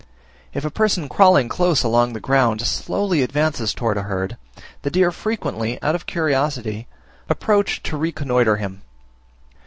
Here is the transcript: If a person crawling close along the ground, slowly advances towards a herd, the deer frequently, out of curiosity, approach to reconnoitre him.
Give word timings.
If 0.51 0.65
a 0.65 0.71
person 0.71 1.07
crawling 1.07 1.47
close 1.47 1.83
along 1.83 2.13
the 2.13 2.19
ground, 2.19 2.59
slowly 2.61 3.21
advances 3.21 3.71
towards 3.71 3.99
a 3.99 4.01
herd, 4.01 4.35
the 4.81 4.89
deer 4.89 5.11
frequently, 5.11 5.79
out 5.83 5.93
of 5.93 6.07
curiosity, 6.07 6.87
approach 7.29 7.83
to 7.83 7.97
reconnoitre 7.97 8.55
him. 8.55 8.81